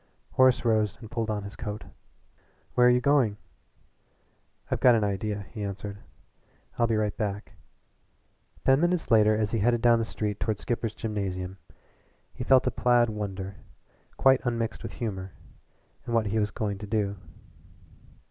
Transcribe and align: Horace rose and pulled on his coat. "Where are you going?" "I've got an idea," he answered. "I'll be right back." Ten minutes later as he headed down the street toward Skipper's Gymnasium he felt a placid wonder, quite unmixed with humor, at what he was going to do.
Horace 0.31 0.65
rose 0.65 0.97
and 0.99 1.11
pulled 1.11 1.29
on 1.29 1.43
his 1.43 1.55
coat. 1.55 1.83
"Where 2.73 2.87
are 2.87 2.89
you 2.89 2.99
going?" 2.99 3.37
"I've 4.71 4.79
got 4.79 4.95
an 4.95 5.03
idea," 5.03 5.45
he 5.51 5.63
answered. 5.63 5.99
"I'll 6.79 6.87
be 6.87 6.95
right 6.97 7.15
back." 7.15 7.53
Ten 8.65 8.81
minutes 8.81 9.11
later 9.11 9.37
as 9.37 9.51
he 9.51 9.59
headed 9.59 9.83
down 9.83 9.99
the 9.99 10.03
street 10.05 10.39
toward 10.39 10.57
Skipper's 10.57 10.95
Gymnasium 10.95 11.59
he 12.33 12.43
felt 12.43 12.65
a 12.65 12.71
placid 12.71 13.11
wonder, 13.11 13.57
quite 14.17 14.41
unmixed 14.43 14.81
with 14.81 14.93
humor, 14.93 15.33
at 16.07 16.09
what 16.11 16.25
he 16.25 16.39
was 16.39 16.49
going 16.49 16.79
to 16.79 16.87
do. 16.87 17.17